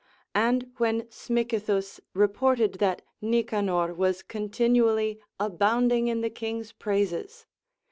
And 0.33 0.71
when 0.77 1.03
Smicythus 1.11 1.99
reported 2.15 2.79
that 2.79 3.03
Nicanor 3.21 3.93
was 3.93 4.23
continually 4.23 5.19
abounding 5.39 6.07
in 6.07 6.21
the 6.21 6.31
king's 6.31 6.71
praises. 6.71 7.45